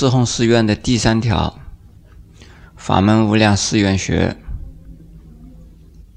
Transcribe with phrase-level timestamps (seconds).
[0.00, 1.58] 四弘誓愿的第三条，
[2.74, 4.34] 法门无量誓愿学。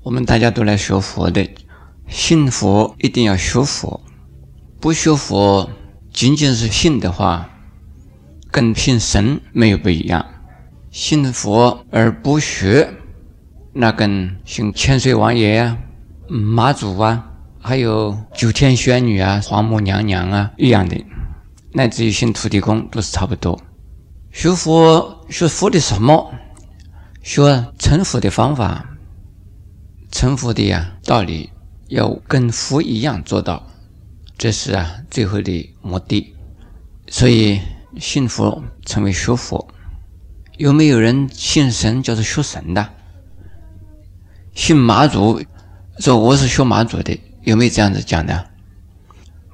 [0.03, 1.49] 我们大家都来学佛的，
[2.07, 3.99] 信佛一定要学佛，
[4.79, 5.69] 不学佛
[6.13, 7.49] 仅仅是信的话，
[8.49, 10.25] 跟信神没有不一样。
[10.89, 12.89] 信佛而不学，
[13.73, 15.77] 那跟信千岁王爷呀、
[16.29, 21.05] 妈祖啊，还有九天玄女啊、皇母娘娘啊一样的。
[21.73, 23.61] 乃至于信土地公都是差不多。
[24.33, 26.33] 学佛学佛的什么？
[27.21, 28.97] 学成佛的方法，
[30.11, 31.51] 成佛的呀道理
[31.87, 33.67] 要跟佛一样做到，
[34.35, 36.35] 这是啊最后的目的。
[37.07, 37.61] 所以
[37.99, 39.67] 信佛成为学佛。
[40.57, 42.89] 有没有人信神叫做学神的？
[44.55, 45.43] 信妈祖
[45.99, 48.49] 说我是学妈祖的，有没有这样子讲的？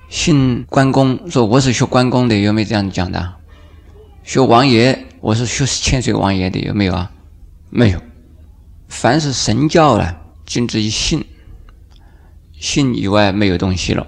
[0.07, 3.35] 信关公说我是学关公的，有没有这样讲的？
[4.29, 7.11] 学王爷，我是学千岁王爷的，有没有啊？
[7.71, 7.99] 没有。
[8.87, 11.25] 凡是神教了，仅止于信，
[12.53, 14.05] 信以外没有东西了。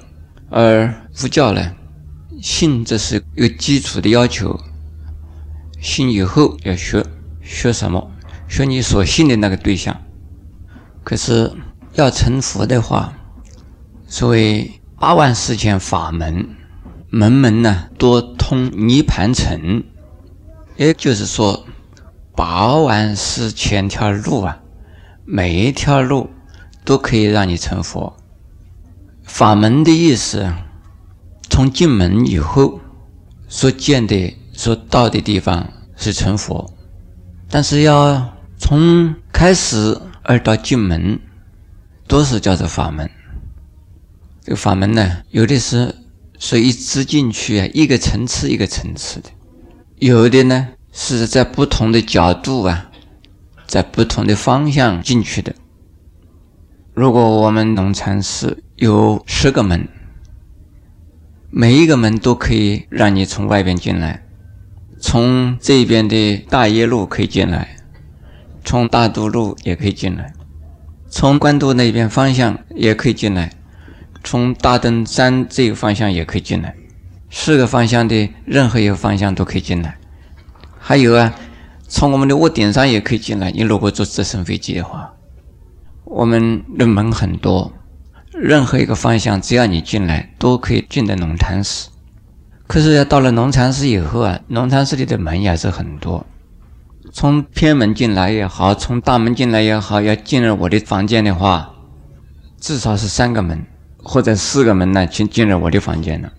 [0.51, 1.73] 而佛教呢，
[2.39, 4.59] 信这是有基础的要求，
[5.79, 7.03] 信以后要学，
[7.41, 8.11] 学什么？
[8.47, 9.99] 学你所信的那个对象。
[11.03, 11.51] 可是
[11.95, 13.11] 要成佛的话，
[14.05, 14.69] 所谓。
[14.99, 16.47] 八万四千法门，
[17.09, 19.83] 门门呢多通涅盘城，
[20.77, 21.65] 也就是说，
[22.35, 24.61] 八万四千条路啊，
[25.25, 26.29] 每一条路
[26.83, 28.17] 都可以让你成佛。
[29.23, 30.51] 法门的意思，
[31.49, 32.79] 从进门以后
[33.47, 36.73] 所见的、所到的地方是成佛，
[37.49, 41.19] 但是要从开始而到进门，
[42.07, 43.09] 都是叫做法门。
[44.43, 45.95] 这个法门呢，有的是
[46.39, 49.29] 随一直进去啊，一个层次一个层次的；
[50.01, 52.89] 有的呢是在不同的角度啊，
[53.67, 55.53] 在不同的方向进去的。
[56.95, 59.87] 如果我们农禅寺有十个门，
[61.51, 64.23] 每一个门都可以让你从外边进来，
[64.99, 67.77] 从这边的大业路可以进来，
[68.65, 70.33] 从大都路也可以进来，
[71.11, 73.53] 从官渡那边方向也可以进来。
[74.23, 76.75] 从大登山这个方向也可以进来，
[77.31, 79.97] 四个方向的任何一个方向都可以进来。
[80.77, 81.33] 还有啊，
[81.87, 83.49] 从我们的屋顶上也可以进来。
[83.51, 85.13] 你如果坐直升飞机的话，
[86.03, 87.71] 我们的门很多，
[88.33, 91.89] 任何一个方向只要你进来，都可以进的龙潭寺。
[92.67, 96.25] 可是要到了龙潭寺以后啊，龙潭寺里的门也是很多。
[97.13, 101.71] 从偏门进来也好，从大门进来也好，要进入我的房间的话，
[102.59, 103.65] 至少是三个门。
[104.03, 106.31] 或者四个门呢，进进入我的房间了。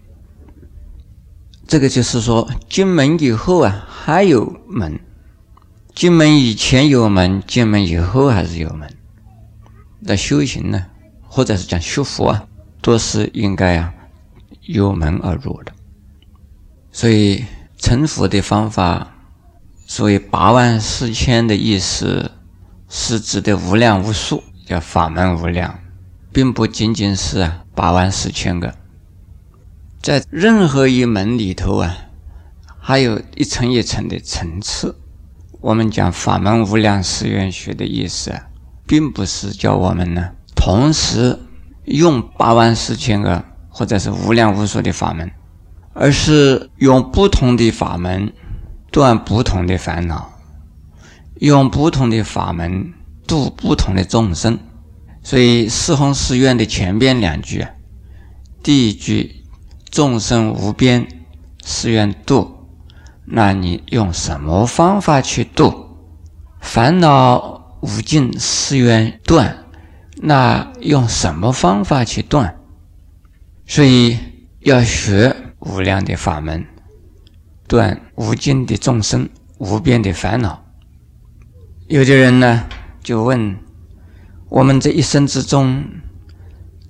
[1.67, 4.99] 这个就是说，进门以后啊，还有门；
[5.95, 8.95] 进门以前有门，进门以后还是有门。
[10.01, 10.87] 那修行呢，
[11.23, 12.45] 或者是讲修佛啊，
[12.81, 13.95] 都是应该啊，
[14.63, 15.73] 由门而入的。
[16.91, 17.45] 所以
[17.79, 19.15] 成佛的方法，
[19.87, 22.33] 所谓八万四千的意思，
[22.89, 25.79] 是指的无量无数，叫法门无量。
[26.35, 28.75] 并不仅仅是啊八万四千个，
[30.03, 31.97] 在任何一门里头啊，
[32.81, 34.99] 还有一层一层的层次。
[35.61, 38.49] 我们讲法门无量誓愿学的意思啊，
[38.85, 41.39] 并不是叫我们呢同时
[41.85, 45.31] 用八万四千个或者是无量无数的法门，
[45.93, 48.33] 而是用不同的法门
[48.91, 50.33] 断不同的烦恼，
[51.37, 52.93] 用不同的法门
[53.25, 54.59] 度不同的众生。
[55.23, 57.71] 所以四弘誓愿的前边两句啊，
[58.65, 59.37] 第一句
[59.93, 61.07] “众生无边
[61.65, 62.67] 誓愿度”，
[63.25, 65.97] 那你用什么方法去度？
[66.61, 69.65] 烦恼无尽誓愿断，
[70.17, 72.57] 那用什么方法去断？
[73.67, 74.19] 所以
[74.61, 76.67] 要学无量的法门，
[77.69, 80.65] 断无尽的众生、无边的烦恼。
[81.87, 82.65] 有的人呢，
[83.03, 83.57] 就问。
[84.49, 85.83] 我们这一生之中，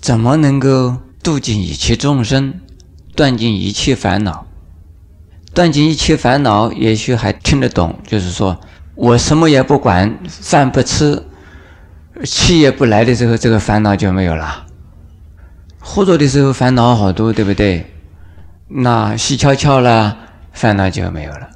[0.00, 2.60] 怎么能够度尽一切众生，
[3.14, 4.46] 断尽一切烦恼？
[5.54, 7.98] 断尽一切烦恼，也许还听得懂。
[8.06, 8.58] 就是说
[8.94, 11.22] 我什么也不管，饭不吃，
[12.24, 14.66] 气也不来的时候，这个烦恼就没有了。
[15.78, 17.92] 活着的时候烦恼好多，对不对？
[18.68, 20.16] 那死翘翘了，
[20.52, 21.50] 烦恼就没有了。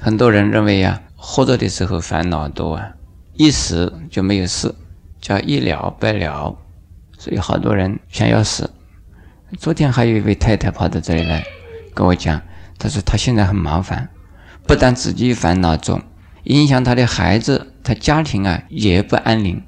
[0.00, 2.90] 很多人认为呀，活着的时候烦恼多啊，
[3.34, 4.74] 一死就没有事。
[5.18, 6.56] 叫一了百了，
[7.18, 8.70] 所以好多人想要死。
[9.54, 11.44] 昨天还有一位太太跑到这里来
[11.94, 12.42] 跟我讲，
[12.78, 14.08] 她说她现在很麻烦，
[14.66, 16.02] 不但自己烦恼重，
[16.42, 19.62] 影响她的孩子，她家庭啊也不安宁。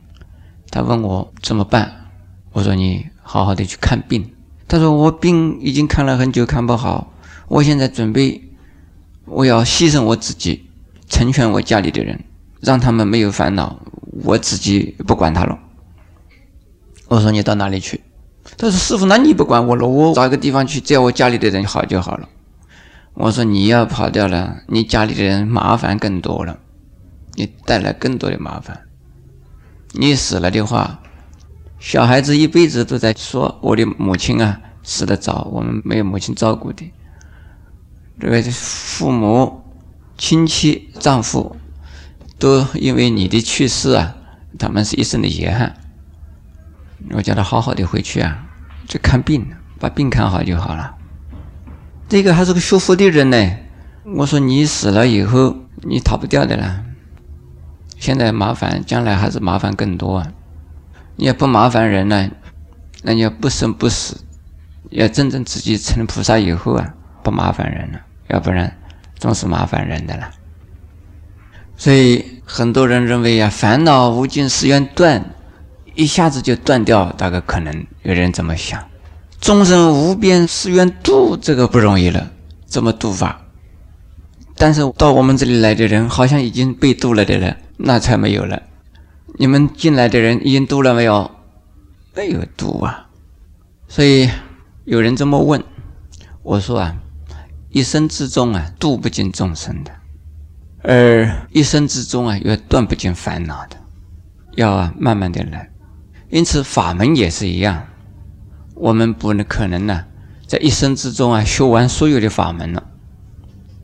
[0.71, 2.11] 他问我怎么办？
[2.53, 4.35] 我说你好好的去看病。
[4.67, 7.15] 他说我病已经看了很久，看不好。
[7.47, 8.51] 我现在准备，
[9.25, 10.69] 我要牺牲我自己，
[11.09, 12.25] 成全我家里的人，
[12.61, 13.81] 让他们没有烦恼，
[14.25, 15.59] 我自己不管他了。
[17.07, 18.03] 我说你到哪里去？
[18.57, 22.29] 他说师傅，那你不管我了，我找一个地方去，只要我家里的人好就好了。
[23.15, 26.59] 我说你要跑掉了，你家里的人麻烦更多了，
[27.35, 28.81] 你带来更多的麻烦。
[29.93, 31.01] 你死了的话，
[31.79, 36.91] 小孩子一辈子都在说我的母亲啊死得早，我们没有母亲照顾的。
[38.21, 39.63] 这个父母、
[40.17, 41.57] 亲戚、丈夫，
[42.39, 44.17] 都因为你的去世啊，
[44.59, 45.77] 他们是一生的遗憾。
[47.11, 48.47] 我叫他好好的回去啊，
[48.87, 49.47] 去看病，
[49.79, 50.97] 把病看好就好了。
[52.09, 53.57] 这个还是个学佛的人呢。
[54.17, 56.85] 我说你死了以后，你逃不掉的了。
[57.99, 60.19] 现在麻烦，将来还是麻烦更多。
[60.19, 60.33] 啊。
[61.17, 62.31] 你要不麻烦人呢，
[63.03, 64.25] 那你要不生不死，
[64.91, 68.01] 要真正自己成菩萨以后啊，不麻烦人了。
[68.29, 68.77] 要不然，
[69.19, 70.31] 总是麻烦人的了。
[71.77, 75.25] 所以很多人认为呀，烦恼无尽誓愿断，
[75.99, 78.81] 一下子就断掉，大概可能有人这么想。
[79.41, 82.31] 众生无边誓愿度，这个不容易了，
[82.67, 83.43] 怎么度法？
[84.55, 88.63] 但是到我们这里来的人，好像已经被度了的人，那才没有了。
[89.41, 91.29] 你们进来的人已经度了没有？
[92.15, 93.09] 没有度啊。
[93.89, 94.31] 所以
[94.85, 95.61] 有人这么问，
[96.45, 96.97] 我说啊。
[97.71, 99.91] 一生之中啊，度不尽众生的；
[100.83, 103.77] 而一生之中啊，又断不尽烦恼的，
[104.55, 105.69] 要啊慢慢的来。
[106.31, 107.87] 因此法门也是一样，
[108.75, 110.05] 我们不能可能呢，
[110.47, 112.85] 在一生之中啊学完所有的法门了，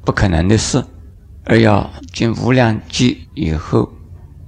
[0.04, 0.84] 不可能的事，
[1.44, 3.92] 而要经无量劫以后，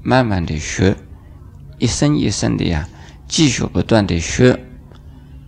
[0.02, 0.96] 慢慢的学，
[1.78, 2.88] 一生一生的呀，
[3.26, 4.60] 继续不断的学，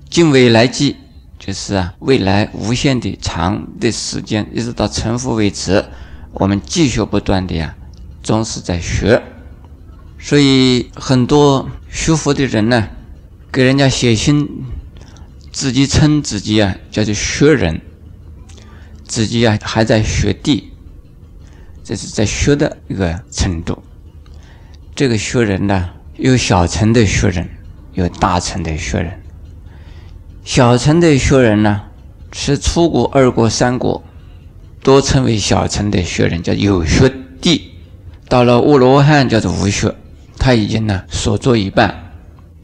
[0.09, 0.97] 经未来际。
[1.39, 5.85] 就是啊，未来无限的长的时间，一直到成佛为止，
[6.33, 7.77] 我们继续不断的呀，
[8.25, 9.23] 总是在学。
[10.19, 12.89] 所以很多学佛的人呢，
[13.51, 14.49] 给人家写信，
[15.53, 17.81] 自己称自己啊叫做学人，
[19.05, 20.73] 自己啊还在学地，
[21.83, 23.83] 这是在学的一个程度。
[24.95, 27.49] 这个学人呢，有小乘的学人，
[27.95, 29.23] 有大乘的学人。
[30.45, 31.83] 小乘的学人呢，
[32.33, 34.03] 是初果、二果、三果，
[34.83, 37.71] 都称为小乘的学人，叫有学地。
[38.29, 39.95] 到了阿罗汉，叫做无学，
[40.49, 41.95] 他已经呢所做一半，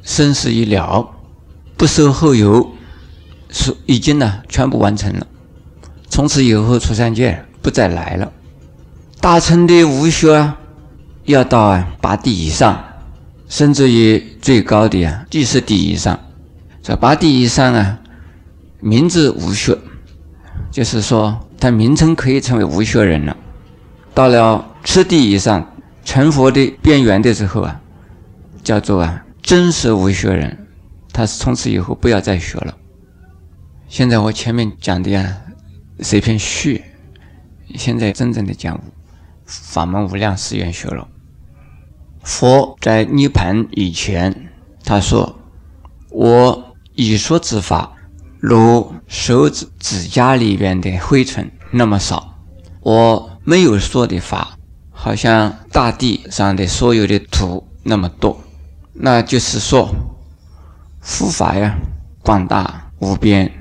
[0.03, 1.07] 生死已了，
[1.77, 2.73] 不收后有，
[3.51, 5.27] 是已经呢全部完成了。
[6.09, 8.33] 从此以后出三界不再来了。
[9.21, 10.57] 大乘的无学啊，
[11.27, 12.83] 要到啊八地以上，
[13.51, 16.19] 甚至于最高的啊第十地以上。
[16.83, 17.99] 这八地以上啊，
[18.81, 19.77] 名字无学，
[20.71, 23.37] 就是说他名称可以称为无学人了。
[24.15, 25.74] 到了次地以上，
[26.05, 27.81] 成佛的边缘的时候啊，
[28.63, 30.67] 叫做啊真实无学人，
[31.13, 32.77] 他是从此以后不要再学了。
[33.89, 35.37] 现在我前面讲的呀
[36.01, 36.85] 是一篇序，
[37.75, 38.81] 现在真正的讲
[39.45, 41.09] 法门无量誓愿学了。
[42.23, 44.51] 佛在涅盘以前，
[44.85, 45.39] 他说
[46.11, 46.71] 我。
[46.97, 47.91] 已说之法，
[48.39, 52.37] 如手指指甲里边的灰尘那么少；
[52.83, 54.57] 我没有说的法，
[55.05, 58.43] 好像大地上的所有的土那么多。
[58.95, 59.95] 那就是说，
[61.03, 61.77] 佛法呀，
[62.23, 63.53] 广大无边，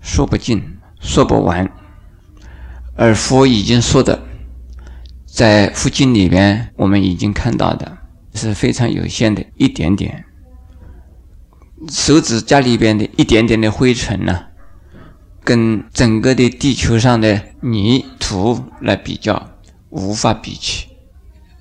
[0.00, 1.70] 说不尽，说不完。
[2.94, 4.22] 而佛已经说的，
[5.26, 7.98] 在佛经里边，我们已经看到的
[8.32, 10.24] 是非常有限的一点点。
[11.90, 14.46] 手指甲里边的一点点的灰尘呢，
[15.44, 19.50] 跟整个的地球上的泥土来比较，
[19.90, 20.88] 无法比起。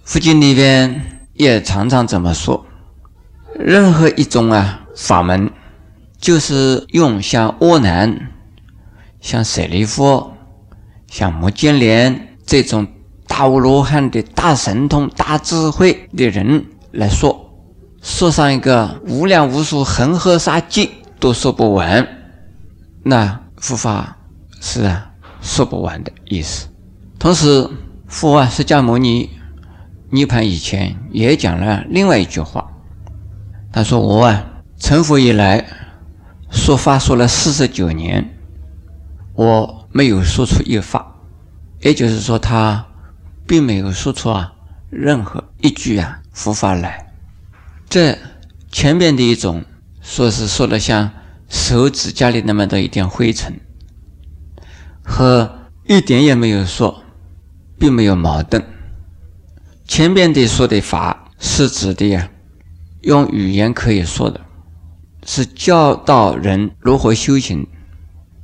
[0.03, 2.65] 佛经里边也常常这么说：
[3.57, 5.51] 任何一种啊法门，
[6.19, 8.31] 就是用像阿难、
[9.19, 10.31] 像舍利弗、
[11.07, 12.87] 像摩犍连这种
[13.27, 17.41] 大阿罗汉的大神通、大智慧的人来说。
[18.01, 20.87] 说上一个无量无数恒河沙劫
[21.19, 22.07] 都说不完，
[23.01, 24.15] 那佛法
[24.61, 25.09] 是啊
[25.41, 26.67] 说不完的意思。
[27.17, 27.67] 同时，
[28.15, 29.29] 佛啊释迦牟尼
[30.09, 32.71] 涅盘以前也讲了另外一句话，
[33.73, 35.65] 他说：“我啊成佛以来
[36.49, 38.37] 说法说了四十九年，
[39.33, 41.13] 我没有说出一法
[41.81, 42.87] 也就是说，他
[43.45, 44.53] 并没有说出啊
[44.89, 47.11] 任何一句啊佛法来。
[47.89, 48.17] 这
[48.71, 49.65] 前面的一种
[50.01, 51.11] 说是说的像
[51.49, 53.59] 手指甲里那么的一点灰尘，
[55.03, 57.03] 和一点也没有说，
[57.77, 58.63] 并没有矛盾。
[59.87, 62.29] 前面的说的法是指的呀，
[63.01, 64.41] 用语言可以说的，
[65.25, 67.67] 是教导人如何修行，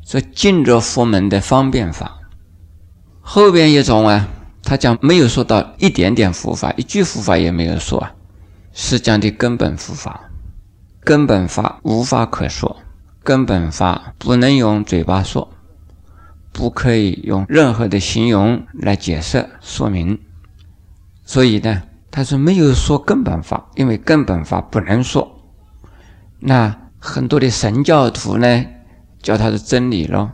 [0.06, 2.20] 这进入佛门的方便法。
[3.22, 4.28] 后边一种啊，
[4.64, 8.12] 他讲没有说到一点点佛法，一句佛法也没有说啊，
[8.74, 10.22] 是讲的根本佛法。
[11.04, 12.78] 根本法无法可说，
[13.24, 15.52] 根本法不能用嘴巴说，
[16.62, 20.20] 不可以用任何的形容来解释说明。
[21.26, 25.42] 所以呢，他是没有说根本法，因为根本法不能说。
[26.38, 28.66] 那很多的神教徒呢，
[29.24, 30.34] 叫他是真理咯，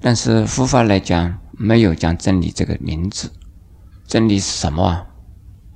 [0.00, 3.30] 但是佛法来讲，没有讲真理这个名字。
[4.04, 5.06] 真理是什么啊？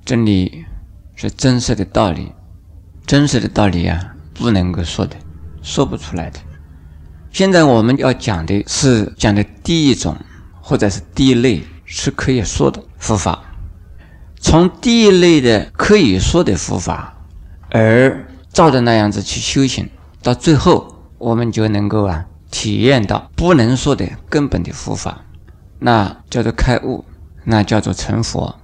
[0.03, 0.65] 真理
[1.15, 2.33] 是真实的道理，
[3.05, 5.15] 真实的道理啊，不能够说的，
[5.61, 6.39] 说不出来的。
[7.31, 10.17] 现在我们要讲的是讲的第一种，
[10.59, 13.41] 或者是第一类是可以说的佛法。
[14.37, 17.15] 从第一类的可以说的佛法，
[17.69, 19.89] 而照着那样子去修行，
[20.21, 25.21] 到最后我们就能够啊体验到不能说的根本的佛法，
[25.79, 27.05] 那叫做开悟，
[27.45, 28.59] 那叫做成佛。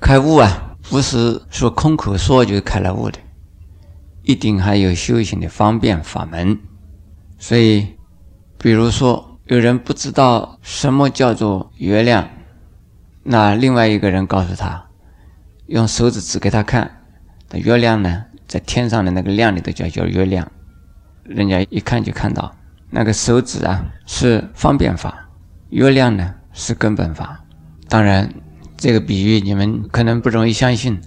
[0.00, 3.18] 开悟啊，不是说空口说就开了悟的，
[4.22, 6.60] 一定还有修行的方便法门。
[7.38, 7.96] 所以，
[8.58, 12.28] 比如说有人不知道什么叫做月亮，
[13.22, 14.84] 那另外一个人告诉他。
[15.66, 17.02] 用手指指给他看，
[17.50, 20.50] 那月亮呢，在天上的那个亮里头叫叫月亮，
[21.24, 22.50] 人家一看就看到
[22.88, 25.28] 那个手指啊是方便法，
[25.68, 27.44] 月亮呢是根本法。
[27.86, 28.32] 当然，
[28.78, 30.98] 这个比喻你们可能不容易相信，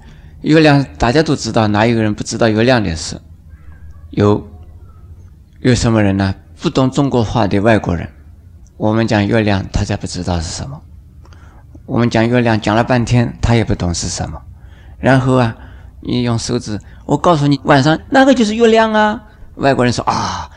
[0.42, 3.20] 月亮大家都知道，哪有人不知道月亮的事？
[4.12, 4.48] 有
[5.62, 6.34] 有什么人呢？
[6.60, 8.10] 不懂中国话的外国人，
[8.78, 10.82] 我们讲月亮，他才不知道是什么；
[11.86, 14.42] 我们讲月亮，讲了半天，他也不懂是什么。
[14.98, 15.56] 然后啊，
[16.02, 19.22] 你用手指，我告诉你，晚上那个就是月亮啊。
[19.56, 20.50] 外国人说啊，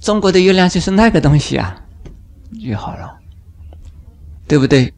[0.00, 1.82] 中国的月亮就是那个东西啊，
[2.64, 3.18] 就好了，
[4.46, 4.94] 对不对？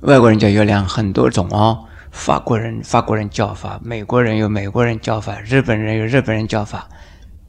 [0.00, 6.88] 外国人叫月亮很多种哦，法国人法国人叫法，美国人有美国人叫法，日本人有日本人叫法。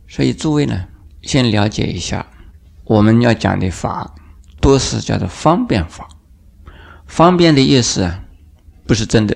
[0.06, 0.86] 所以诸位呢，
[1.24, 2.28] 先了解一下，
[2.84, 4.14] 我们要讲的法
[4.62, 6.08] 都是叫做方便法。
[7.08, 8.24] 方便的意思啊，
[8.86, 9.36] 不是真的。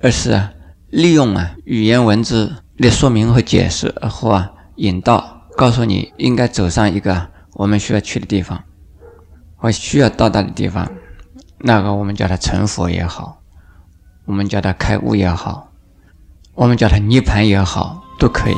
[0.00, 0.52] 而是啊，
[0.90, 8.62] 利用啊语言文字的说明和解释，和啊引导，告诉你应该走上一个我们需要去的地方，
[9.56, 10.90] 或需要到达的地方。
[11.58, 13.40] 那个我们叫它成佛也好，
[14.26, 15.72] 我们叫它开悟也好，
[16.54, 18.54] 我们叫它涅槃也好，都可以。